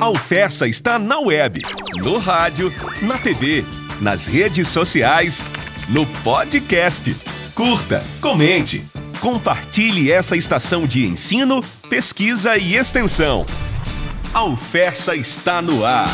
[0.00, 1.60] A Alfessa está na web,
[1.96, 3.64] no rádio, na TV,
[4.00, 5.44] nas redes sociais,
[5.88, 7.14] no podcast.
[7.54, 8.84] Curta, comente,
[9.20, 13.44] compartilhe essa estação de ensino, pesquisa e extensão.
[14.32, 16.08] A Alfessa está no ar.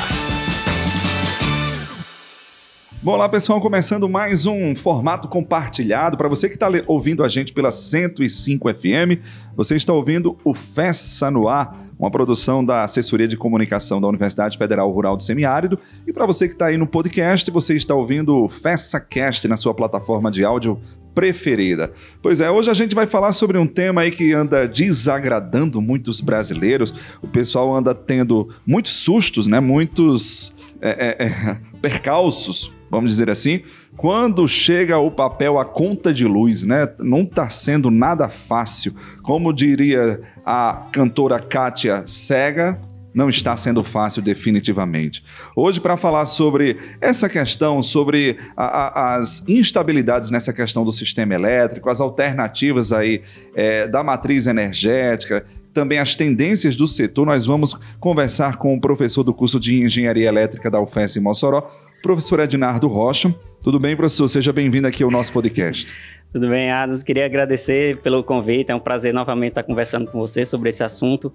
[3.05, 6.17] Bom, lá pessoal, começando mais um formato compartilhado.
[6.17, 9.21] Para você que está ouvindo a gente pela 105 FM,
[9.55, 14.57] você está ouvindo o Fessa no Ar, uma produção da Assessoria de Comunicação da Universidade
[14.57, 15.79] Federal Rural do Semiárido.
[16.07, 19.75] E para você que está aí no podcast, você está ouvindo o FessaCast na sua
[19.75, 20.81] plataforma de áudio
[21.15, 21.93] preferida.
[22.23, 26.23] Pois é, hoje a gente vai falar sobre um tema aí que anda desagradando muitos
[26.23, 26.95] brasileiros.
[27.21, 29.61] O pessoal anda tendo muitos sustos, né?
[29.61, 33.63] Muitos é, é, é, percalços vamos dizer assim,
[33.97, 36.89] quando chega o papel a conta de luz, né?
[36.99, 38.95] Não está sendo nada fácil.
[39.23, 42.81] Como diria a cantora Kátia Cega,
[43.13, 45.25] não está sendo fácil definitivamente.
[45.55, 51.35] Hoje, para falar sobre essa questão, sobre a, a, as instabilidades nessa questão do sistema
[51.35, 53.23] elétrico, as alternativas aí
[53.55, 59.25] é, da matriz energética, também as tendências do setor, nós vamos conversar com o professor
[59.25, 61.69] do curso de Engenharia Elétrica da UFES em Mossoró,
[62.05, 63.35] professor Ednardo Rocha.
[63.63, 64.29] Tudo bem, professor?
[64.29, 65.91] Seja bem-vindo aqui ao nosso podcast.
[66.31, 67.03] Tudo bem, Adams.
[67.03, 68.71] Queria agradecer pelo convite.
[68.71, 71.33] É um prazer novamente estar conversando com você sobre esse assunto.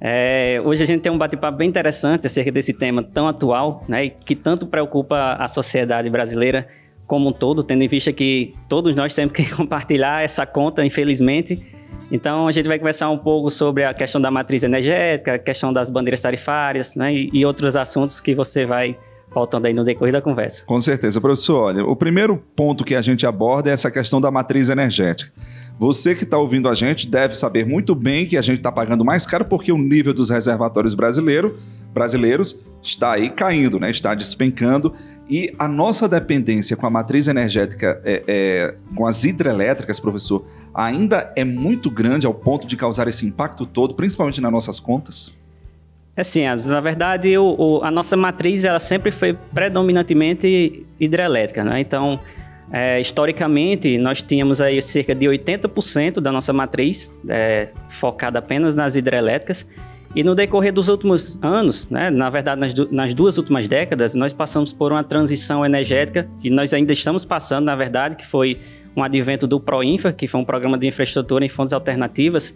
[0.00, 4.08] É, hoje a gente tem um bate-papo bem interessante acerca desse tema tão atual, né,
[4.08, 6.66] que tanto preocupa a sociedade brasileira
[7.06, 11.64] como um todo, tendo em vista que todos nós temos que compartilhar essa conta, infelizmente.
[12.10, 15.72] Então a gente vai conversar um pouco sobre a questão da matriz energética, a questão
[15.72, 18.98] das bandeiras tarifárias, né, e, e outros assuntos que você vai
[19.30, 20.64] faltando aí no decorrer da conversa.
[20.64, 21.64] Com certeza, professor.
[21.64, 25.32] Olha, o primeiro ponto que a gente aborda é essa questão da matriz energética.
[25.78, 29.04] Você que está ouvindo a gente deve saber muito bem que a gente está pagando
[29.04, 31.58] mais caro porque o nível dos reservatórios brasileiro,
[31.94, 33.90] brasileiros está aí caindo, né?
[33.90, 34.92] está despencando.
[35.28, 41.32] E a nossa dependência com a matriz energética, é, é, com as hidrelétricas, professor, ainda
[41.36, 45.32] é muito grande ao ponto de causar esse impacto todo, principalmente nas nossas contas?
[46.16, 51.80] É sim, na verdade, o, o, a nossa matriz ela sempre foi predominantemente hidrelétrica, né?
[51.80, 52.20] Então,
[52.72, 58.96] é, historicamente, nós tínhamos aí cerca de 80% da nossa matriz é, focada apenas nas
[58.96, 59.66] hidrelétricas.
[60.14, 64.32] E no decorrer dos últimos anos, né, na verdade, nas, nas duas últimas décadas, nós
[64.32, 68.58] passamos por uma transição energética, que nós ainda estamos passando, na verdade, que foi
[68.96, 72.54] um advento do PROINFA, que foi um programa de infraestrutura em fontes alternativas,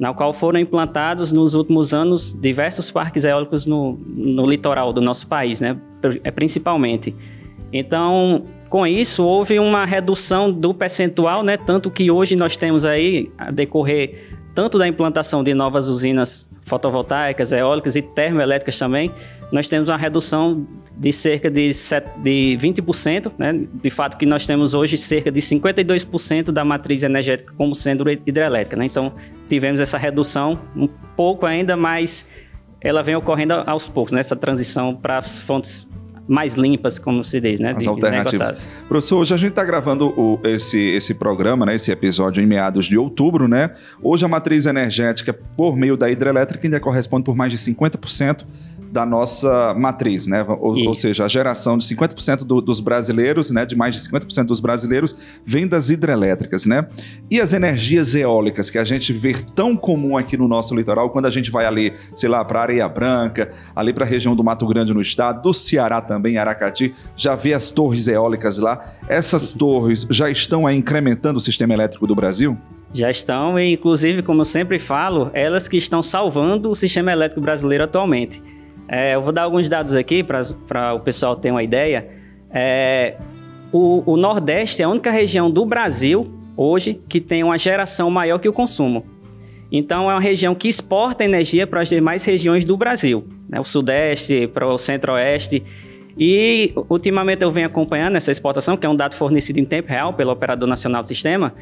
[0.00, 5.26] na qual foram implantados nos últimos anos diversos parques eólicos no, no litoral do nosso
[5.26, 5.76] país, né,
[6.24, 7.14] é, principalmente.
[7.70, 13.30] Então, com isso, houve uma redução do percentual, né, tanto que hoje nós temos aí,
[13.36, 19.10] a decorrer tanto da implantação de novas usinas fotovoltaicas, eólicas e termoelétricas também,
[19.52, 20.66] nós temos uma redução
[20.96, 21.70] de cerca de,
[22.22, 23.66] de 20%, né?
[23.72, 28.76] de fato que nós temos hoje cerca de 52% da matriz energética como sendo hidrelétrica.
[28.76, 28.86] Né?
[28.86, 29.12] Então,
[29.48, 32.26] tivemos essa redução um pouco ainda, mas
[32.80, 34.40] ela vem ocorrendo aos poucos, nessa né?
[34.40, 35.88] transição para as fontes
[36.28, 37.74] mais limpas, como se diz, né?
[37.76, 38.68] As alternativas.
[38.86, 41.74] Professor, hoje a gente está gravando o, esse, esse programa, né?
[41.74, 43.74] Esse episódio em meados de outubro, né?
[44.00, 48.44] Hoje a matriz energética por meio da hidrelétrica ainda corresponde por mais de 50%
[48.90, 50.44] da nossa matriz, né?
[50.48, 53.64] Ou, ou seja, a geração de 50% do, dos brasileiros, né?
[53.64, 56.86] De mais de 50% dos brasileiros vem das hidrelétricas, né?
[57.30, 61.26] E as energias eólicas que a gente vê tão comum aqui no nosso litoral, quando
[61.26, 64.66] a gente vai ali, sei lá, para Areia Branca, ali para a região do Mato
[64.66, 68.94] Grande no estado, do Ceará também, Aracati, já vê as torres eólicas lá.
[69.08, 72.58] Essas torres já estão aí incrementando o sistema elétrico do Brasil?
[72.92, 77.40] Já estão, e inclusive, como eu sempre falo, elas que estão salvando o sistema elétrico
[77.40, 78.42] brasileiro atualmente.
[78.92, 82.08] É, eu vou dar alguns dados aqui para o pessoal ter uma ideia.
[82.52, 83.14] É,
[83.70, 88.40] o, o, Nordeste é a única região do Brasil hoje que tem uma geração maior
[88.40, 89.06] que o consumo.
[89.70, 93.60] Então, é uma região que exporta energia para as demais regiões do Brasil, né?
[93.60, 95.62] o Sudeste, para o Centro-Oeste.
[96.18, 100.12] E, ultimamente, eu venho acompanhando essa exportação, que é um dado fornecido em tempo real
[100.14, 101.54] pelo Operador Nacional do Sistema.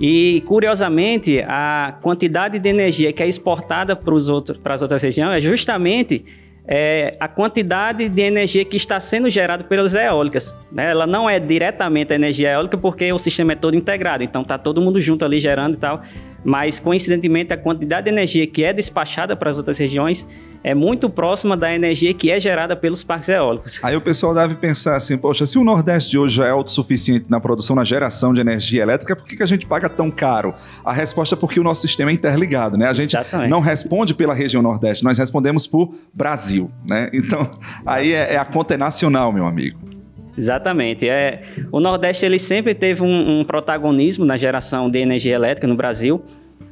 [0.00, 5.00] E, curiosamente, a quantidade de energia que é exportada para, os outros, para as outras
[5.00, 6.24] regiões é justamente
[6.66, 10.54] é, a quantidade de energia que está sendo gerada pelas eólicas.
[10.70, 10.90] Né?
[10.90, 14.56] Ela não é diretamente a energia eólica porque o sistema é todo integrado, então está
[14.56, 16.02] todo mundo junto ali gerando e tal.
[16.44, 20.26] Mas coincidentemente a quantidade de energia que é despachada para as outras regiões
[20.64, 23.80] é muito próxima da energia que é gerada pelos parques eólicos.
[23.82, 27.26] Aí o pessoal deve pensar assim, poxa, se o Nordeste de hoje já é autossuficiente
[27.28, 30.54] na produção, na geração de energia elétrica, por que, que a gente paga tão caro?
[30.84, 32.86] A resposta é porque o nosso sistema é interligado, né?
[32.86, 33.50] A gente Exatamente.
[33.50, 37.10] não responde pela região Nordeste, nós respondemos por Brasil, né?
[37.12, 37.48] Então,
[37.84, 39.91] aí é, é a conta nacional, meu amigo.
[40.36, 41.08] Exatamente.
[41.08, 45.76] É, o Nordeste ele sempre teve um, um, protagonismo na geração de energia elétrica no
[45.76, 46.22] Brasil,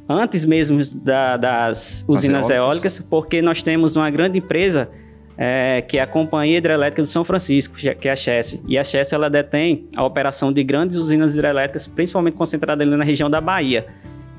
[0.09, 2.97] antes mesmo da, das usinas eólicas.
[2.97, 4.89] eólicas, porque nós temos uma grande empresa
[5.37, 8.61] é, que é a Companhia Hidrelétrica do São Francisco, que é a Chess.
[8.67, 13.03] E a Chess ela detém a operação de grandes usinas hidrelétricas, principalmente concentrada ali na
[13.03, 13.87] região da Bahia.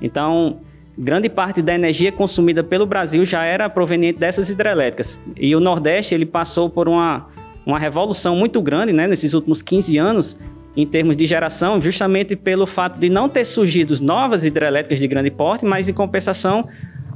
[0.01, 0.61] Então,
[0.97, 5.21] grande parte da energia consumida pelo Brasil já era proveniente dessas hidrelétricas.
[5.37, 7.29] E o Nordeste ele passou por uma
[7.67, 10.39] uma revolução muito grande né, nesses últimos 15 anos
[10.77, 15.31] em termos de geração, justamente pelo fato de não ter surgido novas hidrelétricas de grande
[15.31, 16.67] porte, mas em compensação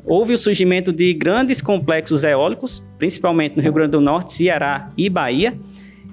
[0.04, 5.08] houve o surgimento de grandes complexos eólicos, principalmente no Rio Grande do Norte, Ceará e
[5.08, 5.58] Bahia.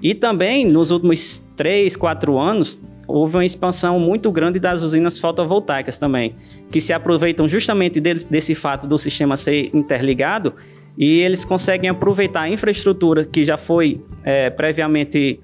[0.02, 5.98] E também nos últimos 3, 4 anos houve uma expansão muito grande das usinas fotovoltaicas
[5.98, 6.34] também,
[6.70, 10.54] que se aproveitam justamente desse fato do sistema ser interligado
[10.96, 15.40] e eles conseguem aproveitar a infraestrutura que já foi é, previamente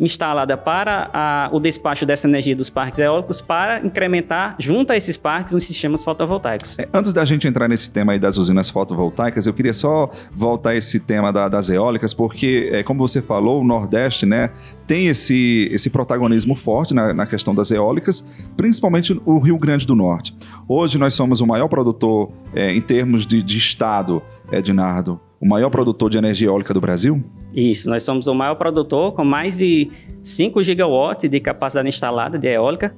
[0.00, 5.16] instalada para a, o despacho dessa energia dos parques eólicos para incrementar, junto a esses
[5.16, 6.78] parques, os sistemas fotovoltaicos.
[6.78, 10.70] É, antes da gente entrar nesse tema aí das usinas fotovoltaicas, eu queria só voltar
[10.70, 14.50] a esse tema da, das eólicas, porque, é, como você falou, o Nordeste né,
[14.86, 19.94] tem esse, esse protagonismo forte na, na questão das eólicas, principalmente o Rio Grande do
[19.94, 20.36] Norte.
[20.68, 25.70] Hoje nós somos o maior produtor é, em termos de, de estado Ednardo, o maior
[25.70, 27.24] produtor de energia eólica do Brasil?
[27.54, 29.90] Isso, nós somos o maior produtor com mais de
[30.22, 32.94] 5 gigawatts de capacidade instalada de eólica.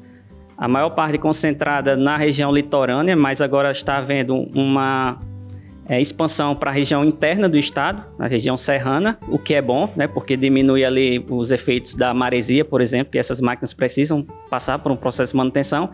[0.56, 5.18] A maior parte concentrada na região litorânea, mas agora está havendo uma
[5.88, 9.90] é, expansão para a região interna do estado, na região serrana, o que é bom,
[9.96, 14.78] né, porque diminui ali os efeitos da maresia, por exemplo, que essas máquinas precisam passar
[14.78, 15.90] por um processo de manutenção.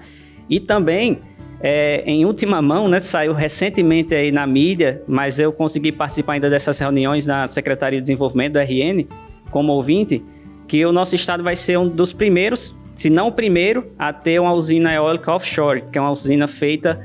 [0.49, 1.21] E também
[1.63, 6.49] é, em última mão, né, saiu recentemente aí na mídia, mas eu consegui participar ainda
[6.49, 9.07] dessas reuniões na Secretaria de Desenvolvimento do RN,
[9.51, 10.23] como ouvinte,
[10.67, 14.41] que o nosso estado vai ser um dos primeiros, se não o primeiro, a ter
[14.41, 17.05] uma usina eólica offshore, que é uma usina feita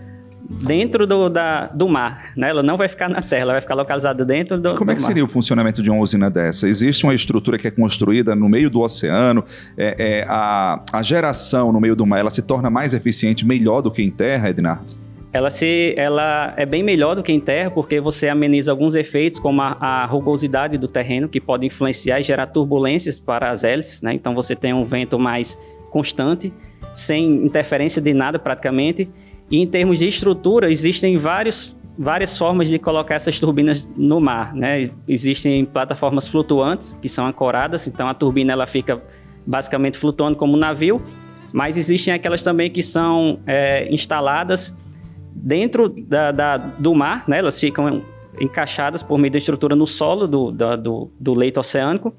[0.49, 2.49] dentro do, da, do mar, né?
[2.49, 5.01] Ela não vai ficar na terra, ela vai ficar localizada dentro do Como é que
[5.01, 5.07] mar.
[5.07, 6.67] seria o funcionamento de uma usina dessa?
[6.67, 9.43] Existe uma estrutura que é construída no meio do oceano,
[9.77, 13.81] é, é, a, a geração no meio do mar, ela se torna mais eficiente, melhor
[13.81, 14.83] do que em terra, Ednar?
[15.33, 19.37] Ela, se, ela é bem melhor do que em terra, porque você ameniza alguns efeitos,
[19.37, 24.01] como a, a rugosidade do terreno, que pode influenciar e gerar turbulências para as hélices,
[24.01, 24.13] né?
[24.13, 25.59] Então você tem um vento mais
[25.89, 26.53] constante,
[26.93, 29.09] sem interferência de nada praticamente,
[29.49, 34.55] e em termos de estrutura, existem vários, várias formas de colocar essas turbinas no mar.
[34.55, 34.91] Né?
[35.07, 39.01] Existem plataformas flutuantes, que são ancoradas, então a turbina ela fica
[39.45, 41.01] basicamente flutuando como um navio,
[41.53, 44.75] mas existem aquelas também que são é, instaladas
[45.33, 47.37] dentro da, da, do mar, né?
[47.37, 48.01] elas ficam
[48.39, 52.13] encaixadas por meio da estrutura no solo do, da, do, do leito oceânico,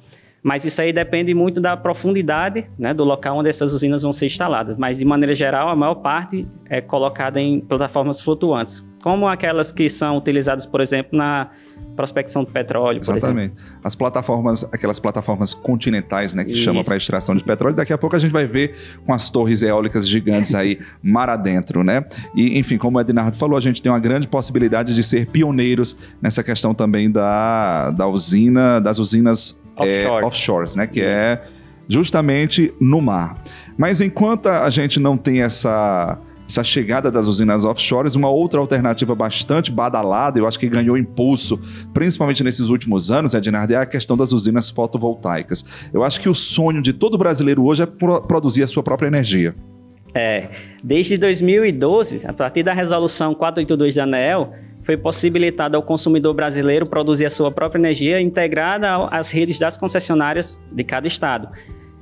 [0.46, 4.26] mas isso aí depende muito da profundidade né, do local onde essas usinas vão ser
[4.26, 4.76] instaladas.
[4.76, 9.90] Mas, de maneira geral, a maior parte é colocada em plataformas flutuantes, como aquelas que
[9.90, 11.50] são utilizadas, por exemplo, na
[11.96, 13.00] prospecção de petróleo.
[13.00, 13.56] Exatamente.
[13.82, 16.62] As plataformas, aquelas plataformas continentais, né, que Isso.
[16.62, 17.74] chamam para extração de petróleo.
[17.74, 21.82] Daqui a pouco a gente vai ver com as torres eólicas gigantes aí mar adentro,
[21.82, 22.04] né?
[22.36, 25.96] E enfim, como o Ednardo falou, a gente tem uma grande possibilidade de ser pioneiros
[26.22, 30.22] nessa questão também da, da usina, das usinas Offshore.
[30.22, 30.86] É, offshores, né?
[30.86, 31.08] Que Isso.
[31.08, 31.42] é
[31.88, 33.42] justamente no mar.
[33.76, 36.18] Mas enquanto a gente não tem essa,
[36.48, 41.60] essa chegada das usinas offshores, uma outra alternativa bastante badalada, eu acho que ganhou impulso,
[41.92, 45.64] principalmente nesses últimos anos, Ednardo, é a questão das usinas fotovoltaicas.
[45.92, 49.06] Eu acho que o sonho de todo brasileiro hoje é pro produzir a sua própria
[49.06, 49.54] energia.
[50.14, 50.48] É,
[50.82, 54.52] desde 2012, a partir da resolução 482 da ANEEL,
[54.86, 60.62] foi possibilitado ao consumidor brasileiro produzir a sua própria energia integrada às redes das concessionárias
[60.70, 61.48] de cada estado.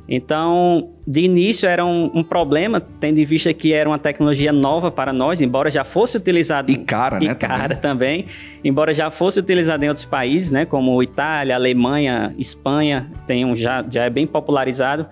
[0.06, 4.90] Então, de início era um, um, problema, tendo em vista que era uma tecnologia nova
[4.90, 6.70] para nós, embora já fosse utilizada...
[6.70, 7.34] E cara, e né?
[7.34, 8.24] cara também.
[8.24, 8.26] também.
[8.62, 10.66] Embora já fosse utilizada em outros países, né?
[10.66, 15.06] Como Itália, Alemanha, Espanha, tem um, já, já é bem popularizado.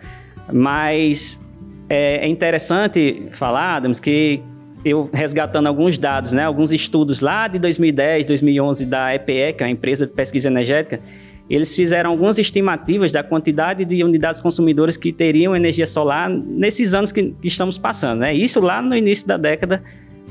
[0.53, 1.43] Mas
[1.89, 4.43] é, é interessante falar, Adams, que
[4.85, 9.67] eu resgatando alguns dados, né, alguns estudos lá de 2010, 2011 da EPE, que é
[9.67, 11.01] uma empresa de pesquisa energética,
[11.49, 17.13] eles fizeram algumas estimativas da quantidade de unidades consumidoras que teriam energia solar nesses anos
[17.13, 18.33] que, que estamos passando, né?
[18.33, 19.83] Isso lá no início da década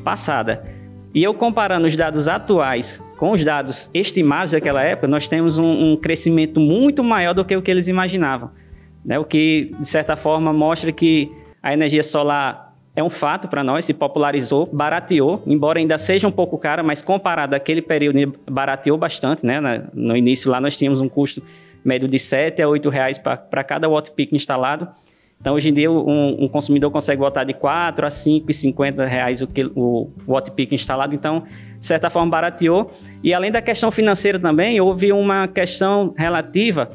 [0.03, 0.63] passada.
[1.13, 5.91] E eu comparando os dados atuais com os dados estimados daquela época, nós temos um,
[5.91, 8.49] um crescimento muito maior do que o que eles imaginavam.
[9.05, 9.19] Né?
[9.19, 11.31] O que, de certa forma, mostra que
[11.61, 16.31] a energia solar é um fato para nós, se popularizou, barateou, embora ainda seja um
[16.31, 19.45] pouco cara, mas comparado àquele período, barateou bastante.
[19.45, 19.59] Né?
[19.93, 21.41] No início lá nós tínhamos um custo
[21.83, 24.89] médio de 7 a 8 reais para cada watt peak instalado.
[25.39, 29.47] Então, hoje em dia, um, um consumidor consegue botar de 4 a 5,50 reais o,
[29.75, 31.15] o watt peak instalado.
[31.15, 31.43] Então,
[31.79, 32.91] de certa forma, barateou.
[33.23, 36.89] E além da questão financeira também, houve uma questão relativa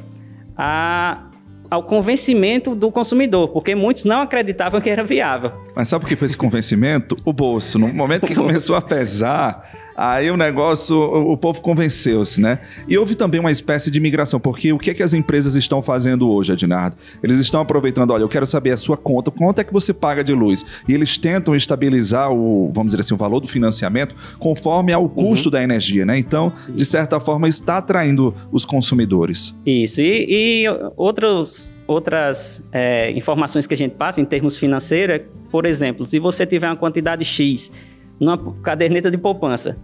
[0.55, 1.26] a,
[1.69, 5.51] ao convencimento do consumidor, porque muitos não acreditavam que era viável.
[5.75, 7.17] Mas sabe por que foi esse convencimento?
[7.25, 7.77] O bolso.
[7.79, 12.59] No momento que começou a pesar Aí o negócio, o, o povo convenceu-se, né?
[12.87, 15.81] E houve também uma espécie de migração, porque o que, é que as empresas estão
[15.81, 16.95] fazendo hoje, Ednardo?
[17.23, 20.23] Eles estão aproveitando, olha, eu quero saber a sua conta, quanto é que você paga
[20.23, 20.63] de luz?
[20.87, 25.47] E eles tentam estabilizar o, vamos dizer assim, o valor do financiamento conforme ao custo
[25.47, 25.53] uhum.
[25.53, 26.19] da energia, né?
[26.19, 29.57] Então, de certa forma, está atraindo os consumidores.
[29.65, 29.99] Isso.
[29.99, 36.05] E, e outros, outras é, informações que a gente passa em termos financeiros, por exemplo,
[36.05, 37.71] se você tiver uma quantidade X
[38.19, 39.77] numa caderneta de poupança.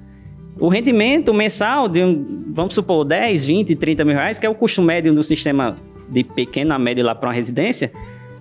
[0.60, 2.02] O rendimento mensal de,
[2.48, 5.76] vamos supor, 10, 20, 30 mil reais, que é o custo médio do sistema
[6.10, 7.92] de pequena a média lá para uma residência,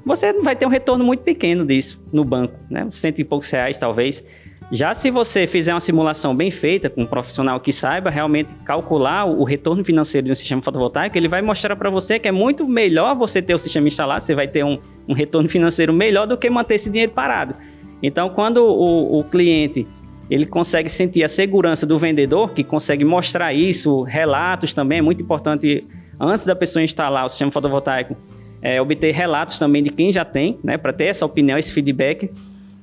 [0.04, 2.87] você vai ter um retorno muito pequeno disso no banco, né?
[2.90, 4.25] Cento e poucos reais, talvez.
[4.70, 9.26] Já se você fizer uma simulação bem feita, com um profissional que saiba realmente calcular
[9.26, 12.66] o retorno financeiro de um sistema fotovoltaico, ele vai mostrar para você que é muito
[12.66, 16.38] melhor você ter o sistema instalado, você vai ter um, um retorno financeiro melhor do
[16.38, 17.54] que manter esse dinheiro parado.
[18.02, 19.87] Então, quando o, o cliente
[20.30, 25.23] ele consegue sentir a segurança do vendedor, que consegue mostrar isso, relatos também, é muito
[25.23, 25.87] importante,
[26.18, 28.16] antes da pessoa instalar o sistema fotovoltaico,
[28.62, 32.30] é, obter relatos também de quem já tem, né, para ter essa opinião, esse feedback,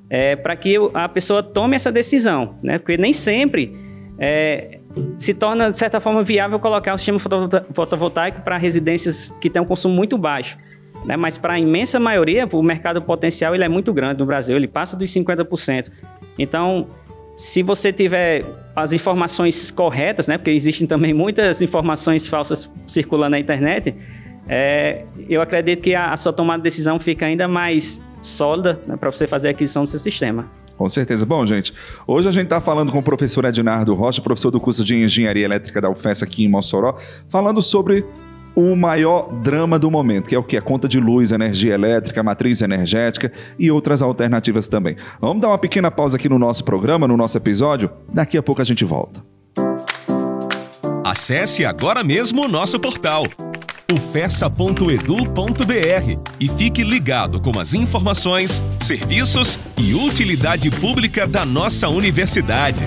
[0.09, 3.75] é, para que a pessoa tome essa decisão, né, porque nem sempre
[4.19, 4.79] é,
[5.17, 7.19] se torna, de certa forma, viável colocar o sistema
[7.73, 10.57] fotovoltaico para residências que têm um consumo muito baixo.
[11.05, 11.15] Né?
[11.15, 14.67] Mas para a imensa maioria, o mercado potencial ele é muito grande no Brasil, ele
[14.67, 15.91] passa dos 50%.
[16.37, 16.87] Então,
[17.35, 18.43] se você tiver
[18.75, 20.37] as informações corretas, né?
[20.37, 23.95] porque existem também muitas informações falsas circulando na internet,
[24.47, 28.97] é, eu acredito que a, a, sua tomada de decisão fica ainda mais sólida né,
[28.97, 30.49] para você fazer a aquisição do seu sistema.
[30.75, 31.25] Com certeza.
[31.25, 31.73] Bom, gente,
[32.07, 35.45] hoje a gente está falando com o professor Ednardo Rocha, professor do curso de Engenharia
[35.45, 36.97] Elétrica da UFES aqui em Mossoró,
[37.29, 38.05] falando sobre
[38.55, 40.57] o maior drama do momento, que é o que?
[40.57, 44.95] A conta de luz, energia elétrica, matriz energética e outras alternativas também.
[45.19, 47.89] Vamos dar uma pequena pausa aqui no nosso programa, no nosso episódio.
[48.11, 49.23] Daqui a pouco a gente volta.
[51.03, 53.23] Acesse agora mesmo o nosso portal
[53.91, 54.85] ufessa.edu.br
[56.39, 62.85] e fique ligado com as informações, serviços e utilidade pública da nossa universidade.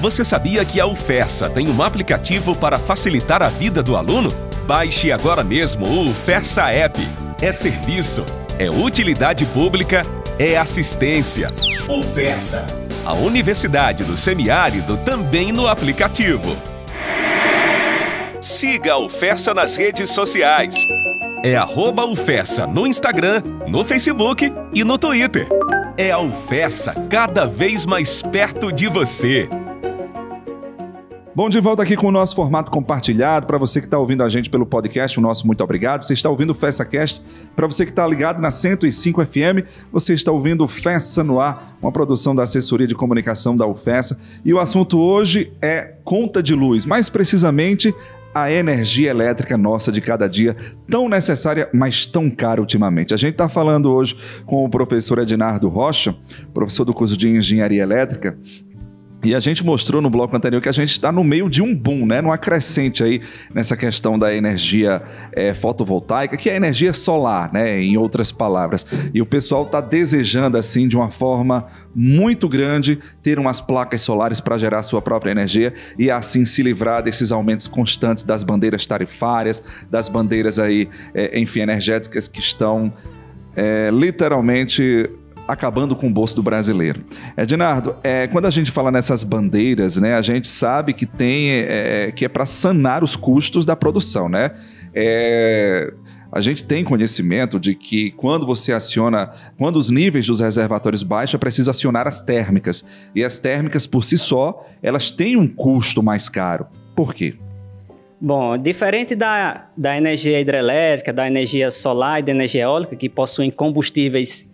[0.00, 4.32] Você sabia que a UFERSA tem um aplicativo para facilitar a vida do aluno?
[4.66, 6.98] Baixe agora mesmo o UFERSA App.
[7.42, 8.24] É serviço,
[8.58, 10.06] é utilidade pública,
[10.38, 11.46] é assistência.
[11.86, 12.66] UFERSA.
[13.04, 16.56] A Universidade do Semiárido também no aplicativo.
[18.40, 20.76] Siga a UFERSA nas redes sociais.
[21.44, 25.46] É arroba UFERSA no Instagram, no Facebook e no Twitter.
[25.98, 29.46] É a UFERSA cada vez mais perto de você.
[31.32, 33.46] Bom, de volta aqui com o nosso formato compartilhado.
[33.46, 36.02] Para você que está ouvindo a gente pelo podcast, o nosso muito obrigado.
[36.02, 37.22] Você está ouvindo o FessaCast.
[37.54, 41.76] Para você que está ligado na 105 FM, você está ouvindo o Fessa no Ar,
[41.80, 44.18] uma produção da assessoria de comunicação da UFESA.
[44.44, 47.94] E o assunto hoje é conta de luz, mais precisamente
[48.34, 50.56] a energia elétrica nossa de cada dia,
[50.88, 53.14] tão necessária, mas tão cara ultimamente.
[53.14, 56.14] A gente está falando hoje com o professor Ednardo Rocha,
[56.52, 58.36] professor do curso de Engenharia Elétrica,
[59.22, 61.74] e a gente mostrou no bloco anterior que a gente está no meio de um
[61.74, 62.22] boom, né?
[62.22, 63.20] Numa crescente aí
[63.54, 67.82] nessa questão da energia é, fotovoltaica, que é a energia solar, né?
[67.82, 68.86] Em outras palavras.
[69.12, 74.40] E o pessoal está desejando, assim, de uma forma muito grande, ter umas placas solares
[74.40, 79.62] para gerar sua própria energia e assim se livrar desses aumentos constantes das bandeiras tarifárias,
[79.90, 82.92] das bandeiras aí, é, enfim, energéticas que estão
[83.54, 85.10] é, literalmente
[85.50, 87.02] acabando com o bolso do brasileiro.
[87.36, 92.06] Ednardo, é, quando a gente fala nessas bandeiras, né, a gente sabe que tem é,
[92.06, 94.52] é que é para sanar os custos da produção, né?
[94.94, 95.92] É,
[96.32, 101.36] a gente tem conhecimento de que quando você aciona, quando os níveis dos reservatórios baixam,
[101.36, 102.86] é preciso acionar as térmicas.
[103.14, 106.66] E as térmicas, por si só, elas têm um custo mais caro.
[106.94, 107.34] Por quê?
[108.20, 113.50] Bom, diferente da, da energia hidrelétrica, da energia solar e da energia eólica, que possuem
[113.50, 114.48] combustíveis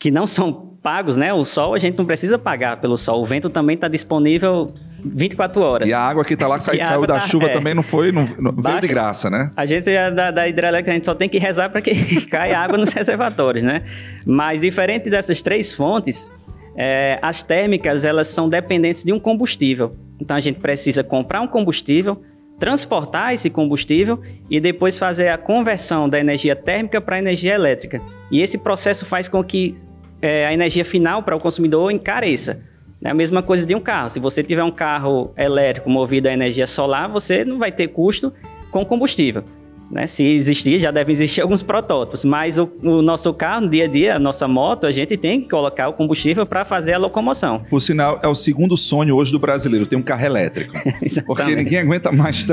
[0.00, 1.32] que não são pagos, né?
[1.32, 3.20] O sol a gente não precisa pagar pelo sol.
[3.20, 4.72] O vento também está disponível
[5.04, 5.88] 24 horas.
[5.88, 8.10] E a água que está lá sai, caiu da tá, chuva é, também não foi,
[8.10, 9.50] não, não baixa, veio de graça, né?
[9.54, 12.58] A gente é da, da hidrelétrica a gente só tem que rezar para que caia
[12.58, 13.82] água nos reservatórios, né?
[14.26, 16.32] Mas diferente dessas três fontes,
[16.74, 19.94] é, as térmicas elas são dependentes de um combustível.
[20.18, 22.22] Então a gente precisa comprar um combustível,
[22.60, 28.02] transportar esse combustível e depois fazer a conversão da energia térmica para energia elétrica.
[28.30, 29.74] E esse processo faz com que
[30.20, 32.60] é, a energia final para o consumidor encareça.
[33.02, 34.10] É a mesma coisa de um carro.
[34.10, 38.30] Se você tiver um carro elétrico movido a energia solar, você não vai ter custo
[38.70, 39.42] com combustível.
[39.90, 40.06] Né?
[40.06, 43.88] Se existir, já devem existir alguns protótipos, mas o, o, nosso carro, no dia a
[43.88, 47.64] dia, a nossa moto, a gente tem que colocar o combustível para fazer a locomoção.
[47.68, 50.72] Por sinal, é o segundo sonho hoje do brasileiro, ter um carro elétrico.
[51.26, 52.46] Porque ninguém aguenta mais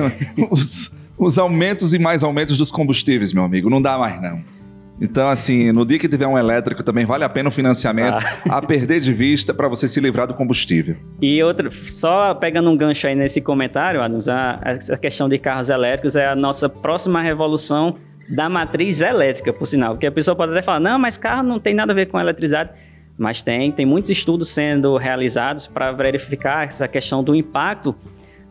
[0.50, 3.70] os, os aumentos e mais aumentos dos combustíveis, meu amigo.
[3.70, 4.57] Não dá mais, não.
[5.00, 8.58] Então, assim, no dia que tiver um elétrico também vale a pena o financiamento ah.
[8.58, 10.96] a perder de vista para você se livrar do combustível.
[11.22, 14.60] E outra, só pegando um gancho aí nesse comentário, Adams, a,
[14.92, 17.96] a questão de carros elétricos é a nossa próxima revolução
[18.28, 19.94] da matriz elétrica, por sinal.
[19.94, 22.20] Porque a pessoa pode até falar, não, mas carro não tem nada a ver com
[22.20, 22.72] eletricidade.
[23.18, 27.96] Mas tem, tem muitos estudos sendo realizados para verificar essa questão do impacto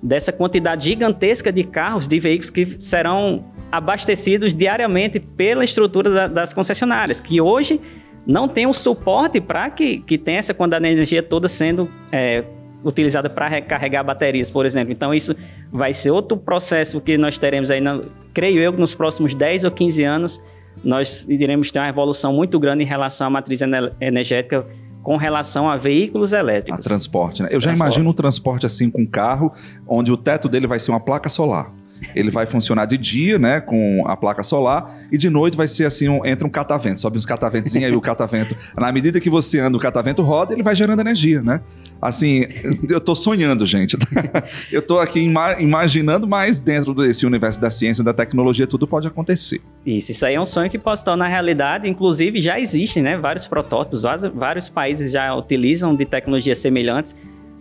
[0.02, 6.54] dessa quantidade gigantesca de carros, de veículos que serão abastecidos diariamente pela estrutura da, das
[6.54, 7.80] concessionárias, que hoje
[8.26, 12.44] não tem o suporte para que, que tenha essa quantidade de energia toda sendo é,
[12.84, 14.92] utilizada para recarregar baterias, por exemplo.
[14.92, 15.34] Então, isso
[15.70, 18.00] vai ser outro processo que nós teremos aí, na,
[18.34, 20.42] creio eu, nos próximos 10 ou 15 anos,
[20.84, 23.60] nós iremos ter uma evolução muito grande em relação à matriz
[24.00, 24.66] energética
[25.06, 26.84] com relação a veículos elétricos.
[26.84, 27.48] A transporte, né?
[27.52, 29.52] Eu já imagino um transporte assim com carro,
[29.86, 31.72] onde o teto dele vai ser uma placa solar.
[32.12, 35.84] Ele vai funcionar de dia, né, com a placa solar, e de noite vai ser
[35.84, 39.60] assim, um, entra um catavento, sobe uns cataventos, aí o catavento, na medida que você
[39.60, 41.60] anda, o catavento roda, ele vai gerando energia, né?
[42.00, 42.44] Assim,
[42.88, 43.96] eu tô sonhando, gente.
[44.70, 49.06] eu tô aqui ima imaginando, mas dentro desse universo da ciência, da tecnologia, tudo pode
[49.06, 49.60] acontecer.
[49.84, 51.88] Isso, isso aí é um sonho que pode se tornar realidade.
[51.88, 53.16] Inclusive, já existem, né?
[53.16, 57.14] Vários protótipos, vários, vários países já utilizam de tecnologias semelhantes.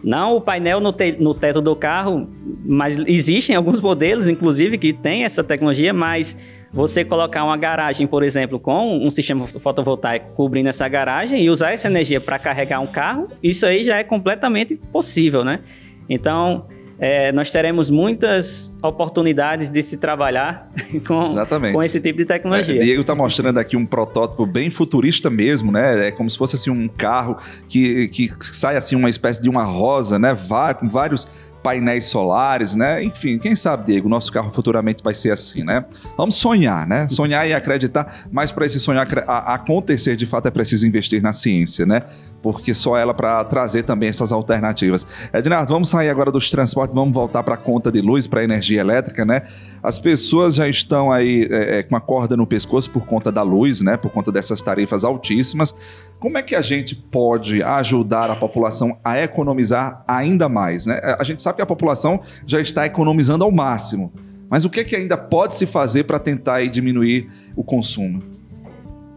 [0.03, 2.29] Não o painel no, te no teto do carro,
[2.63, 6.37] mas existem alguns modelos, inclusive, que têm essa tecnologia, mas
[6.75, 11.71] você colocar uma garagem, por exemplo, com um sistema fotovoltaico cobrindo essa garagem e usar
[11.71, 15.61] essa energia para carregar um carro, isso aí já é completamente possível, né?
[16.09, 16.65] Então,
[16.99, 20.69] é, nós teremos muitas oportunidades de se trabalhar
[21.07, 21.33] com,
[21.71, 22.81] com esse tipo de tecnologia.
[22.81, 26.09] É, Diego está mostrando aqui um protótipo bem futurista mesmo, né?
[26.09, 27.37] É como se fosse assim um carro
[27.69, 30.37] que, que sai assim uma espécie de uma rosa, né?
[30.77, 31.25] com vários
[31.65, 33.03] painéis solares, né?
[33.03, 35.83] Enfim, quem sabe, Diego, nosso carro futuramente vai ser assim, né?
[36.15, 37.07] Vamos sonhar, né?
[37.09, 41.83] Sonhar e acreditar, mas para esse sonhar acontecer, de fato, é preciso investir na ciência,
[41.83, 42.03] né?
[42.45, 45.07] Porque só ela para trazer também essas alternativas.
[45.33, 48.43] Ednardo, vamos sair agora dos transportes, vamos voltar para a conta de luz, para a
[48.43, 49.41] energia elétrica, né?
[49.81, 53.41] As pessoas já estão aí é, é, com a corda no pescoço por conta da
[53.41, 53.97] luz, né?
[53.97, 55.75] Por conta dessas tarifas altíssimas.
[56.19, 60.85] Como é que a gente pode ajudar a população a economizar ainda mais?
[60.85, 61.01] Né?
[61.17, 64.13] A gente sabe que a população já está economizando ao máximo,
[64.47, 68.34] mas o que, é que ainda pode se fazer para tentar diminuir o consumo?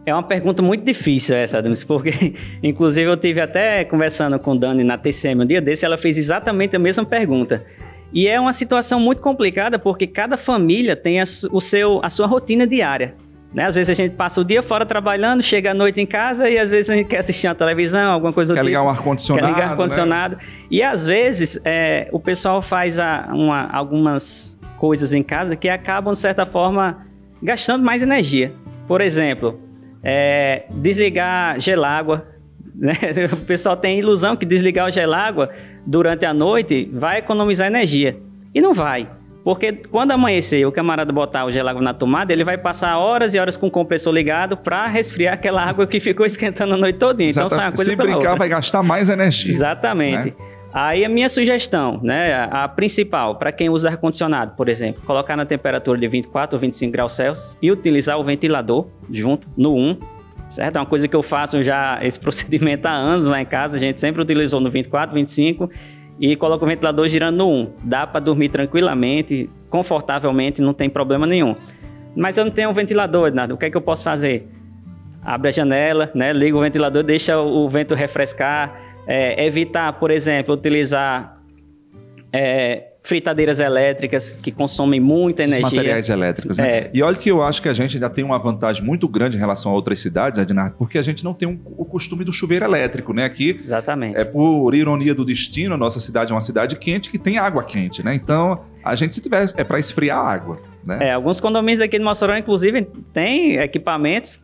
[0.09, 4.83] É uma pergunta muito difícil essa, Adams, porque inclusive eu tive até conversando com Dani
[4.83, 7.63] na TCM um dia desse, ela fez exatamente a mesma pergunta.
[8.11, 12.25] E é uma situação muito complicada porque cada família tem a, o seu, a sua
[12.25, 13.13] rotina diária.
[13.53, 13.65] Né?
[13.65, 16.57] Às vezes a gente passa o dia fora trabalhando, chega à noite em casa e
[16.57, 18.69] às vezes a gente quer assistir uma televisão, alguma coisa do quer tipo.
[18.69, 20.35] Ligar um ar-condicionado, quer ligar um ar-condicionado.
[20.37, 20.41] Né?
[20.71, 26.13] E às vezes é, o pessoal faz a, uma, algumas coisas em casa que acabam,
[26.13, 27.05] de certa forma,
[27.43, 28.51] gastando mais energia.
[28.87, 29.68] Por exemplo,
[30.03, 32.27] é, desligar gelágua.
[32.75, 32.93] Né?
[33.33, 35.49] O pessoal tem a ilusão que desligar o gelágua
[35.85, 38.17] durante a noite vai economizar energia.
[38.53, 39.07] E não vai.
[39.43, 43.39] Porque quando amanhecer o camarada botar o gelágua na tomada, ele vai passar horas e
[43.39, 47.23] horas com o compressor ligado para resfriar aquela água que ficou esquentando a noite toda.
[47.23, 48.35] Então, sai uma coisa Se brincar, outra.
[48.35, 49.51] vai gastar mais energia.
[49.51, 50.27] Exatamente.
[50.27, 50.33] Né?
[50.71, 55.45] Aí a minha sugestão, né, a, principal, para quem usa ar-condicionado, por exemplo, colocar na
[55.45, 59.97] temperatura de 24 ou 25 graus Celsius e utilizar o ventilador junto no 1,
[60.47, 60.75] certo?
[60.75, 63.79] É uma coisa que eu faço já esse procedimento há anos lá em casa, a
[63.79, 65.69] gente sempre utilizou no 24, 25
[66.19, 67.73] e coloca o ventilador girando no 1.
[67.83, 71.55] Dá para dormir tranquilamente, confortavelmente, não tem problema nenhum.
[72.15, 73.53] Mas eu não tenho um ventilador, nada.
[73.53, 74.47] O que é que eu posso fazer?
[75.23, 76.33] Abre a janela, né?
[76.33, 78.88] liga o ventilador, deixa o vento refrescar.
[79.11, 81.35] É, evitar, por exemplo, utilizar
[82.31, 85.77] é, fritadeiras elétricas que consomem muita Esses energia.
[85.77, 86.69] materiais elétricos, né?
[86.69, 86.91] É.
[86.93, 89.39] E olha que eu acho que a gente ainda tem uma vantagem muito grande em
[89.39, 92.65] relação a outras cidades, Ednardo, porque a gente não tem um- o costume do chuveiro
[92.65, 93.23] elétrico, né?
[93.25, 94.15] Aqui Exatamente.
[94.15, 97.63] É por ironia do destino, a nossa cidade é uma cidade quente que tem água
[97.63, 98.13] quente, né?
[98.13, 100.99] Então, a gente se tiver é para esfriar a água, né?
[101.07, 104.39] É, alguns condomínios aqui de Mossoró, inclusive, têm equipamentos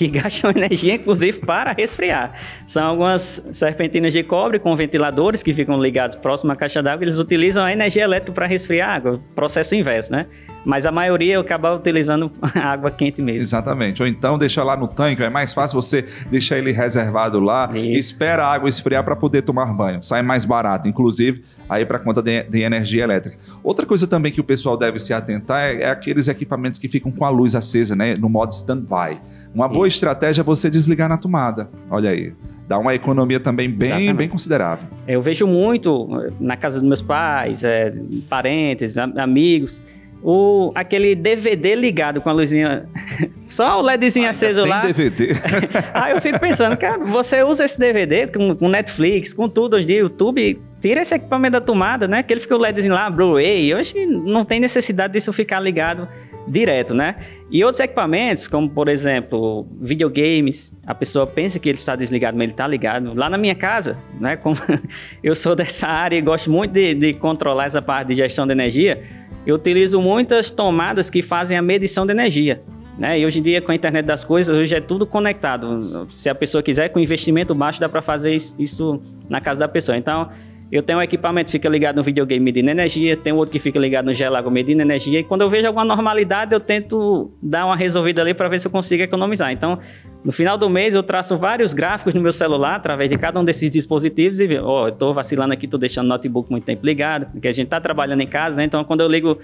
[0.00, 2.32] que gastam energia, inclusive, para resfriar.
[2.66, 7.04] São algumas serpentinas de cobre com ventiladores que ficam ligados próximo à caixa d'água.
[7.04, 9.20] Eles utilizam a energia elétrica para resfriar a água.
[9.34, 10.26] Processo inverso, né?
[10.64, 13.40] Mas a maioria acaba utilizando a água quente mesmo.
[13.40, 14.02] Exatamente.
[14.02, 17.80] Ou então deixa lá no tanque, é mais fácil você deixar ele reservado lá, Isso.
[18.00, 20.02] espera a água esfriar para poder tomar banho.
[20.02, 23.38] Sai mais barato, inclusive, aí para conta de, de energia elétrica.
[23.62, 27.10] Outra coisa também que o pessoal deve se atentar é, é aqueles equipamentos que ficam
[27.10, 28.14] com a luz acesa, né?
[28.18, 29.18] No modo standby.
[29.54, 31.68] Uma boa estratégia é você desligar na tomada.
[31.90, 32.32] Olha aí.
[32.68, 34.16] Dá uma economia também bem, Exatamente.
[34.16, 34.86] bem considerável.
[35.08, 37.92] Eu vejo muito eh, na casa dos meus pais, eh,
[38.28, 39.82] parentes, am- amigos,
[40.22, 42.86] o, aquele DVD ligado com a luzinha.
[43.48, 44.82] Só o LEDzinho aceso Tem lá.
[44.82, 45.30] DVD.
[45.92, 49.92] Aí eu fico pensando, cara, você usa esse DVD com, com Netflix, com tudo hoje
[49.92, 52.22] YouTube, tira esse equipamento da tomada, né?
[52.22, 53.72] Que ele fica o LEDzinho lá, Blu-ray.
[53.84, 56.06] Que não tem necessidade disso ficar ligado
[56.46, 57.16] direto, né?
[57.50, 62.44] E outros equipamentos, como por exemplo, videogames, a pessoa pensa que ele está desligado, mas
[62.44, 63.14] ele está ligado.
[63.14, 64.36] Lá na minha casa, né?
[64.36, 64.56] Como
[65.22, 68.52] eu sou dessa área e gosto muito de, de controlar essa parte de gestão de
[68.52, 69.02] energia,
[69.46, 72.62] eu utilizo muitas tomadas que fazem a medição de energia.
[72.98, 73.20] Né?
[73.20, 76.06] E hoje em dia, com a internet das coisas, hoje é tudo conectado.
[76.12, 79.68] Se a pessoa quiser, com investimento baixo, dá para fazer is- isso na casa da
[79.68, 79.96] pessoa.
[79.96, 80.28] Então,
[80.70, 83.78] eu tenho um equipamento que fica ligado no videogame medindo energia, tem outro que fica
[83.78, 87.74] ligado no gelago medindo energia, e quando eu vejo alguma normalidade, eu tento dar uma
[87.74, 89.50] resolvida ali para ver se eu consigo economizar.
[89.50, 89.78] Então,
[90.24, 93.44] no final do mês, eu traço vários gráficos no meu celular, através de cada um
[93.44, 97.26] desses dispositivos, e ó, eu tô vacilando aqui, tô deixando o notebook muito tempo ligado,
[97.32, 98.64] porque a gente tá trabalhando em casa, né?
[98.64, 99.38] Então, quando eu ligo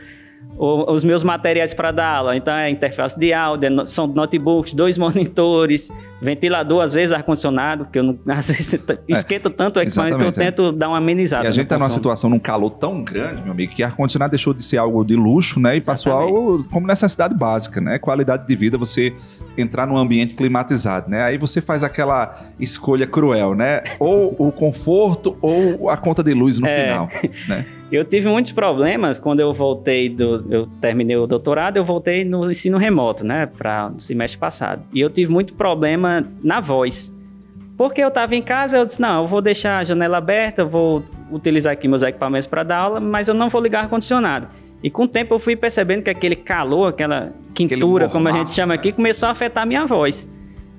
[0.59, 2.37] o- os meus materiais para dar aula.
[2.37, 7.87] Então, é interface de áudio, é no- são notebooks, dois monitores, ventilador, às vezes ar-condicionado,
[7.91, 10.45] que eu não, às vezes esquenta tanto o equipamento que eu exatamente, é.
[10.53, 11.45] tento dar uma amenizada.
[11.45, 14.53] E a gente tá numa situação num calor tão grande, meu amigo, que ar-condicionado deixou
[14.53, 15.77] de ser algo de luxo, né?
[15.79, 16.37] E passou Exatamente.
[16.37, 17.99] algo como necessidade básica, né?
[17.99, 19.15] Qualidade de vida, você
[19.57, 21.23] entrar num ambiente climatizado, né?
[21.23, 23.83] Aí você faz aquela escolha cruel, né?
[23.99, 26.85] Ou o conforto ou a conta de luz no É.
[26.85, 27.09] final,
[27.49, 27.67] né?
[27.91, 30.45] Eu tive muitos problemas quando eu voltei do.
[30.51, 33.47] Eu terminei o doutorado, eu voltei no ensino remoto, né?
[33.47, 34.83] Para o semestre passado.
[34.93, 37.15] E eu tive muito problema na voz.
[37.77, 40.69] Porque eu estava em casa, eu disse: não, eu vou deixar a janela aberta, eu
[40.69, 44.49] vou utilizar aqui meus equipamentos para dar aula, mas eu não vou ligar ar-condicionado.
[44.83, 48.39] E com o tempo eu fui percebendo que aquele calor, aquela quintura, como a gente
[48.39, 50.31] mormaço, chama aqui, começou a afetar a minha voz.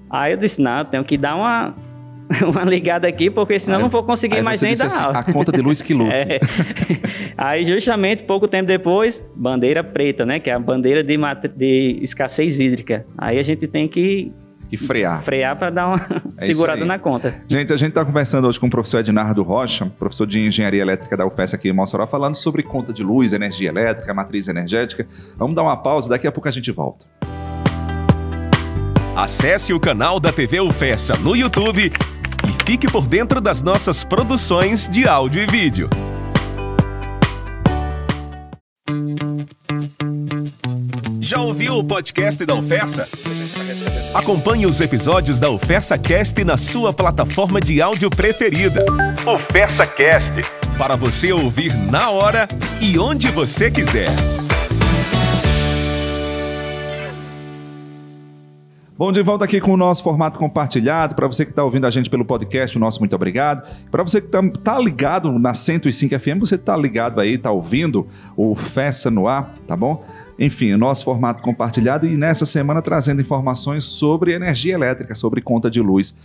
[0.09, 1.75] Aí eu disse: não, eu tenho que dar uma,
[2.47, 5.19] uma ligada aqui, porque senão eu não vou conseguir Aí mais nem dar assim, aula.
[5.19, 6.13] a conta de luz que luta.
[6.13, 6.39] É.
[7.37, 10.39] Aí, justamente, pouco tempo depois, bandeira preta, né?
[10.39, 11.17] Que é a bandeira de,
[11.55, 13.05] de escassez hídrica.
[13.17, 14.31] Aí a gente tem que
[14.71, 15.23] E frear.
[15.23, 17.35] frear para dar uma É segurada na conta.
[17.47, 21.15] Gente, a gente está conversando hoje com o professor Ednardo Rocha, professor de Engenharia Elétrica
[21.15, 25.07] da UFES aqui em Mossoró, falando sobre conta de luz, energia elétrica, matriz energética.
[25.37, 27.05] Vamos dar uma pausa, daqui a pouco a gente volta.
[29.15, 31.91] Acesse o canal da TV UFESA no YouTube
[32.47, 35.89] e fique por dentro das nossas produções de áudio e vídeo.
[41.21, 43.07] Já ouviu o podcast da UFESA?
[44.17, 48.83] Acompanhe os episódios da UFESA Cast na sua plataforma de áudio preferida.
[49.23, 50.41] UFESA Cast,
[50.75, 52.49] para você ouvir na hora
[52.81, 54.09] e onde você quiser.
[58.97, 61.13] Bom, de volta aqui com o nosso formato compartilhado.
[61.13, 63.69] Para você que está ouvindo a gente pelo podcast, o nosso muito obrigado.
[63.91, 68.07] Para você que está tá ligado na 105 FM, você está ligado aí, está ouvindo
[68.35, 70.03] o Festa no ar, tá bom?
[70.39, 75.81] Enfim, nosso formato compartilhado e nessa semana trazendo informações sobre energia elétrica, sobre conta de
[75.81, 76.15] luz.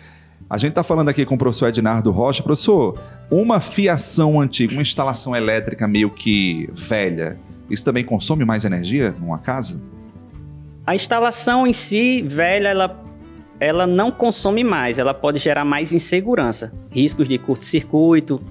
[0.50, 2.42] A gente está falando aqui com o professor Ednardo Rocha.
[2.42, 2.98] Professor,
[3.30, 7.38] uma fiação antiga, uma instalação elétrica meio que velha,
[7.70, 9.80] isso também consome mais energia numa casa?
[10.86, 13.02] A instalação em si, velha, ela,
[13.58, 18.42] ela não consome mais, ela pode gerar mais insegurança, riscos de curto-circuito.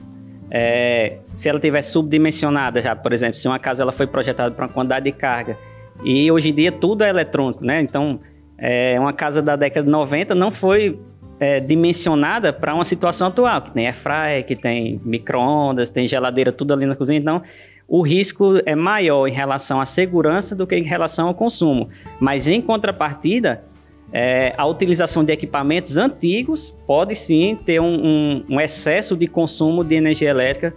[0.52, 4.66] É, se ela tiver subdimensionada já, por exemplo, se uma casa ela foi projetada para
[4.66, 5.58] uma quantidade de carga
[6.04, 7.80] e hoje em dia tudo é eletrônico, né?
[7.80, 8.20] Então,
[8.58, 11.00] é, uma casa da década de 90 não foi
[11.40, 16.74] é, dimensionada para uma situação atual, que tem airfryer, que tem micro-ondas, tem geladeira, tudo
[16.74, 17.18] ali na cozinha.
[17.18, 17.42] Então,
[17.88, 21.90] o risco é maior em relação à segurança do que em relação ao consumo.
[22.20, 23.64] Mas, em contrapartida,
[24.14, 29.84] é, a utilização de equipamentos antigos pode sim ter um, um- um excesso de consumo
[29.84, 30.74] de energia elétrica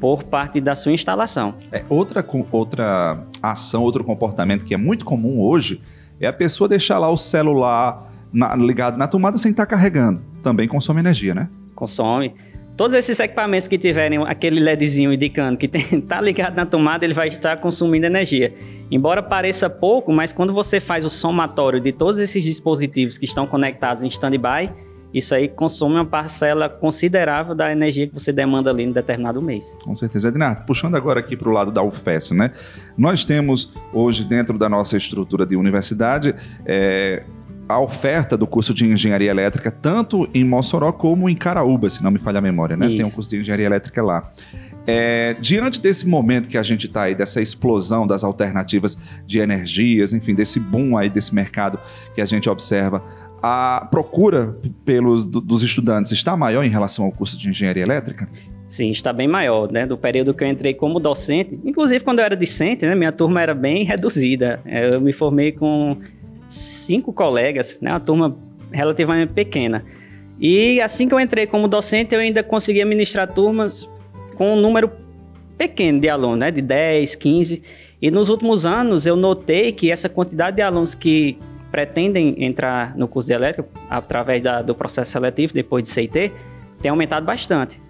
[0.00, 1.54] por parte da sua instalação.
[1.72, 5.80] É, outra, outra ação, outro comportamento que é muito comum hoje
[6.20, 10.22] é a pessoa deixar lá o celular na, ligado na tomada sem estar tá carregando.
[10.42, 11.48] Também consome energia, né?
[11.74, 12.34] Consome.
[12.78, 17.26] Todos esses equipamentos que tiverem aquele LEDzinho indicando que está ligado na tomada, ele vai
[17.26, 18.54] estar consumindo energia.
[18.88, 23.48] Embora pareça pouco, mas quando você faz o somatório de todos esses dispositivos que estão
[23.48, 24.70] conectados em standby,
[25.12, 29.76] isso aí consome uma parcela considerável da energia que você demanda ali em determinado mês.
[29.82, 30.28] Com certeza.
[30.28, 32.52] Ednardo, puxando agora aqui para o lado da UFES, né?
[32.96, 36.32] Nós temos hoje dentro da nossa estrutura de universidade
[36.64, 37.24] é,
[37.68, 42.10] a oferta do curso de engenharia elétrica, tanto em Mossoró como em Caraúba, se não
[42.10, 42.86] me falha a memória, né?
[42.86, 42.96] Isso.
[42.96, 44.32] Tem um curso de engenharia elétrica lá.
[44.86, 50.14] É, diante desse momento que a gente está aí, dessa explosão das alternativas de energias,
[50.14, 51.78] enfim, desse boom aí desse mercado
[52.14, 53.04] que a gente observa,
[53.42, 58.26] a procura pelos dos estudantes está maior em relação ao curso de engenharia elétrica?
[58.66, 59.86] Sim, está bem maior, né?
[59.86, 62.94] Do período que eu entrei como docente, inclusive quando eu era discente, né?
[62.94, 64.60] Minha turma era bem reduzida.
[64.64, 65.98] Eu me formei com
[66.48, 67.90] cinco colegas, né?
[67.90, 68.36] Uma turma
[68.72, 69.84] relativamente pequena.
[70.40, 73.88] E assim que eu entrei como docente, eu ainda consegui administrar turmas
[74.34, 74.90] com um número
[75.56, 76.50] pequeno de alunos, né?
[76.50, 77.62] De 10, 15.
[78.00, 81.36] E nos últimos anos eu notei que essa quantidade de alunos que
[81.70, 86.32] pretendem entrar no curso de elétrica através da, do processo seletivo depois de CIT
[86.80, 87.80] tem aumentado bastante.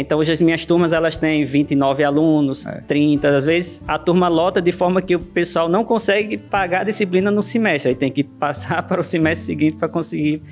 [0.00, 2.80] Então, hoje as minhas turmas elas têm 29 alunos, é.
[2.86, 6.84] 30, às vezes a turma lota de forma que o pessoal não consegue pagar a
[6.84, 10.42] disciplina no semestre, aí tem que passar para o semestre seguinte para conseguir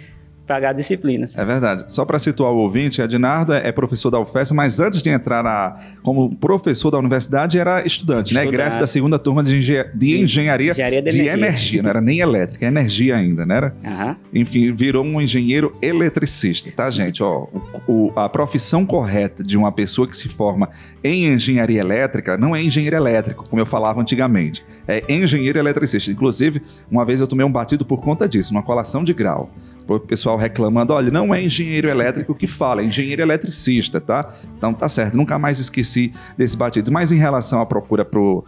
[0.46, 1.36] pagar disciplinas.
[1.36, 1.92] É verdade.
[1.92, 5.42] Só para situar o ouvinte, Ednardo é, é professor da UFES, mas antes de entrar
[5.42, 8.40] na, como professor da universidade era estudante, né?
[8.40, 8.46] estudante.
[8.46, 8.48] né?
[8.48, 11.46] Egresso da segunda turma de, engen de engenharia, engenharia de, de energia.
[11.48, 11.82] energia.
[11.82, 13.56] Não era nem elétrica, é energia ainda, né?
[13.56, 13.74] Era?
[13.84, 14.16] Uhum.
[14.34, 17.22] Enfim, virou um engenheiro eletricista, tá, gente?
[17.22, 17.46] Ó,
[17.86, 20.70] o, o, a profissão correta de uma pessoa que se forma
[21.04, 24.64] em engenharia elétrica não é engenheiro elétrico, como eu falava antigamente.
[24.88, 26.10] É engenheiro eletricista.
[26.10, 29.50] Inclusive, uma vez eu tomei um batido por conta disso, uma colação de grau
[29.86, 34.32] o pessoal reclamando, olha, não é engenheiro elétrico que fala, é engenheiro eletricista, tá?
[34.56, 36.90] Então tá certo, nunca mais esqueci desse batido.
[36.90, 38.44] Mas em relação à procura pro,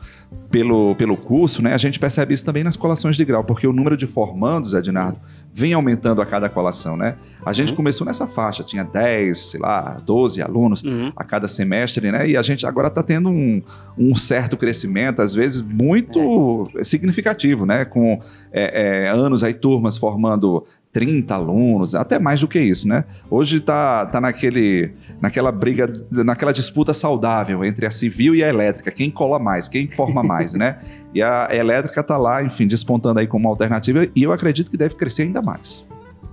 [0.50, 3.72] pelo, pelo curso, né, a gente percebe isso também nas colações de grau, porque o
[3.72, 5.18] número de formandos, Ednardo,
[5.52, 7.16] vem aumentando a cada colação, né?
[7.46, 7.76] A gente uhum.
[7.76, 11.12] começou nessa faixa, tinha 10, sei lá, 12 alunos uhum.
[11.14, 12.28] a cada semestre, né?
[12.28, 13.62] E a gente agora está tendo um,
[13.96, 16.82] um, certo crescimento, às vezes muito é.
[16.82, 17.84] significativo, né?
[17.84, 18.20] Com
[18.52, 20.64] é, é, anos aí, turmas formando
[20.94, 23.04] 30 alunos, até mais do que isso, né?
[23.28, 28.92] Hoje está tá naquele, naquela briga, naquela disputa saudável entre a civil e a elétrica,
[28.92, 30.78] quem cola mais, quem forma mais, né?
[31.12, 34.94] E a elétrica está lá, enfim, despontando aí como alternativa e eu acredito que deve
[34.94, 35.84] crescer ainda mais.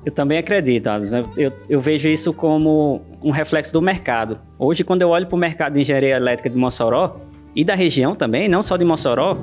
[0.05, 0.89] Eu também acredito,
[1.35, 4.39] eu, eu vejo isso como um reflexo do mercado.
[4.57, 7.19] Hoje, quando eu olho para o mercado de engenharia elétrica de Mossoró,
[7.55, 9.37] e da região também, não só de Mossoró,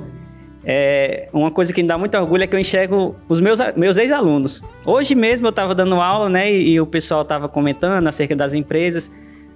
[0.71, 3.97] é, uma coisa que me dá muito orgulho é que eu enxergo os meus, meus
[3.97, 4.61] ex-alunos.
[4.85, 8.53] Hoje mesmo eu estava dando aula, né, e, e o pessoal estava comentando acerca das
[8.53, 9.09] empresas.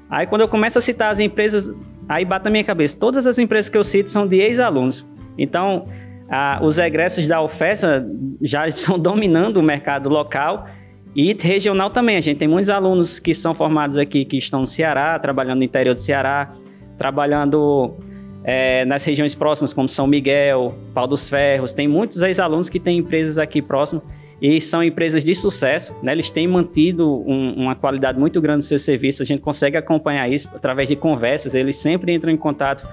[0.10, 1.72] Aí quando eu começo a citar as empresas,
[2.10, 2.98] aí bate na minha cabeça.
[2.98, 5.06] Todas as empresas que eu cito são de ex-alunos.
[5.38, 5.86] Então,
[6.28, 8.04] a, os egressos da UFESA
[8.42, 10.68] já estão dominando o mercado local
[11.16, 12.18] e regional também.
[12.18, 15.64] A gente tem muitos alunos que são formados aqui, que estão no Ceará, trabalhando no
[15.64, 16.52] interior do Ceará,
[16.98, 17.96] trabalhando
[18.44, 21.74] é, nas regiões próximas, como São Miguel, Pau dos Ferros.
[21.74, 24.04] Tem muitos ex-alunos que têm empresas aqui próximas
[24.42, 25.96] e são empresas de sucesso.
[26.04, 26.12] Né?
[26.12, 29.24] Eles têm mantido um, uma qualidade muito grande do seu serviço.
[29.24, 31.56] A gente consegue acompanhar isso através de conversas.
[31.56, 32.88] Eles sempre entram em contato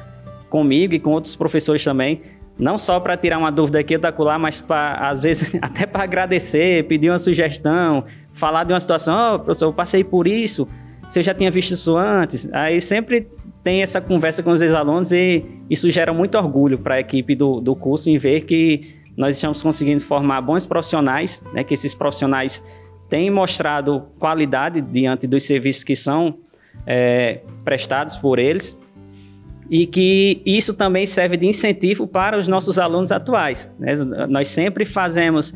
[0.49, 2.23] comigo e com outros professores também.
[2.57, 6.05] Não só para tirar uma dúvida aqui ou acolá, mas para, às vezes, até para
[6.05, 10.69] agradecer, pedir uma sugestão, falar de uma situação, oh, professor, eu passei por isso,
[11.09, 12.49] você já tinha visto isso antes.
[12.53, 13.27] Aí sempre
[13.63, 17.61] tem essa conversa com os ex-alunos e isso gera muito orgulho para a equipe do,
[17.61, 22.65] do curso em ver que nós estamos conseguindo formar bons profissionais, né, que esses profissionais
[23.09, 26.39] têm mostrado qualidade diante dos serviços que são
[26.87, 28.79] é, prestados por eles
[29.69, 33.71] e que isso também serve de incentivo para os nossos alunos atuais.
[33.79, 33.95] Né?
[34.29, 35.55] Nós sempre fazemos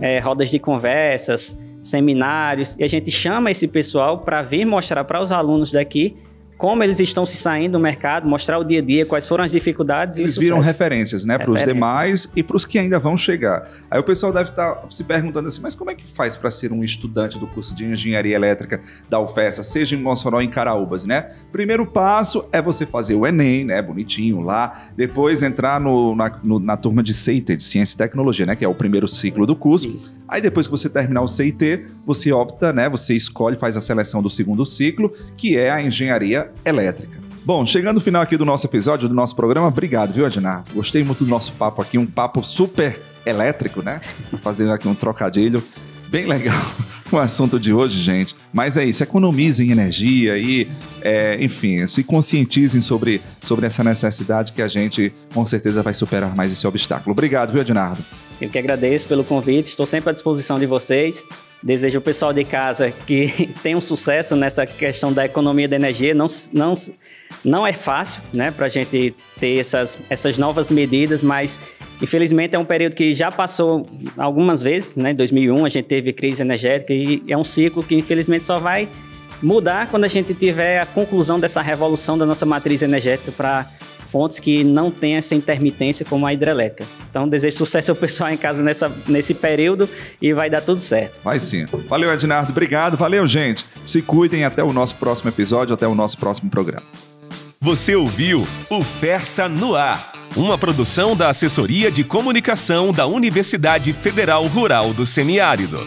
[0.00, 5.22] é, rodas de conversas, seminários, e a gente chama esse pessoal para vir mostrar para
[5.22, 6.16] os alunos daqui
[6.56, 9.50] como eles estão se saindo do mercado, mostrar o dia a dia, quais foram as
[9.50, 12.98] dificuldades eles e Eles viram referências, né, para os demais e para os que ainda
[12.98, 13.68] vão chegar.
[13.90, 16.50] Aí o pessoal deve estar tá se perguntando assim, mas como é que faz para
[16.50, 20.48] ser um estudante do curso de Engenharia Elétrica da UFESA, seja em Mossoró ou em
[20.48, 21.30] Caraúbas, né?
[21.50, 26.58] Primeiro passo é você fazer o Enem, né, bonitinho lá, depois entrar no, na, no,
[26.60, 29.56] na turma de CIT, de Ciência e Tecnologia, né, que é o primeiro ciclo do
[29.56, 29.88] curso.
[29.88, 30.16] Isso.
[30.28, 32.88] Aí depois que você terminar o CIT, você opta, né?
[32.88, 37.18] Você escolhe, faz a seleção do segundo ciclo, que é a engenharia elétrica.
[37.44, 40.72] Bom, chegando no final aqui do nosso episódio, do nosso programa, obrigado, viu, Adinardo?
[40.72, 44.00] Gostei muito do nosso papo aqui, um papo super elétrico, né?
[44.42, 45.62] Fazendo aqui um trocadilho
[46.08, 46.58] bem legal
[47.12, 48.34] o assunto de hoje, gente.
[48.52, 50.66] Mas é isso, economizem energia e,
[51.02, 56.34] é, enfim, se conscientizem sobre, sobre essa necessidade que a gente com certeza vai superar
[56.34, 57.12] mais esse obstáculo.
[57.12, 58.02] Obrigado, viu, Ednardo?
[58.40, 61.24] Eu que agradeço pelo convite, estou sempre à disposição de vocês.
[61.64, 66.14] Desejo ao pessoal de casa que tenha um sucesso nessa questão da economia da energia.
[66.14, 66.74] Não, não,
[67.42, 71.58] não é fácil, né, para a gente ter essas, essas novas medidas, mas
[72.02, 73.86] infelizmente é um período que já passou
[74.18, 75.12] algumas vezes, né?
[75.12, 78.86] Em 2001 a gente teve crise energética e é um ciclo que infelizmente só vai
[79.42, 83.66] mudar quando a gente tiver a conclusão dessa revolução da nossa matriz energética para
[84.14, 86.88] fontes que não têm essa intermitência como a hidrelétrica.
[87.10, 89.88] Então, desejo sucesso ao pessoal em casa nessa, nesse período
[90.22, 91.20] e vai dar tudo certo.
[91.24, 91.66] Vai sim.
[91.88, 92.52] Valeu, Ednardo.
[92.52, 92.96] Obrigado.
[92.96, 93.66] Valeu, gente.
[93.84, 96.86] Se cuidem até o nosso próximo episódio, até o nosso próximo programa.
[97.60, 104.46] Você ouviu o Fersa no Ar, uma produção da Assessoria de Comunicação da Universidade Federal
[104.46, 105.80] Rural do Semiárido.